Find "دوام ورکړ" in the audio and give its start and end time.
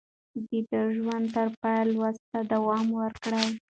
2.53-3.31